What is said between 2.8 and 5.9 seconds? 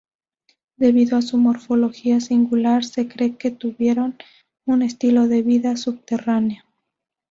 se cree que tuvieron un estilo de vida